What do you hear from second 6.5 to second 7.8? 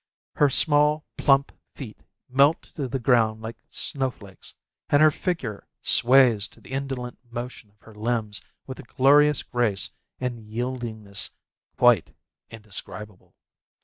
the indolent motion of